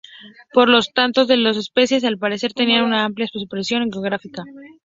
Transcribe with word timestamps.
Por 0.55 0.67
lo 0.67 0.79
tanto 0.81 1.25
las 1.27 1.43
dos 1.57 1.65
especies, 1.65 2.03
al 2.03 2.17
parecer, 2.17 2.53
tenían 2.53 2.85
una 2.85 3.05
amplia 3.05 3.27
superposición 3.27 3.91
geográfica. 3.91 4.41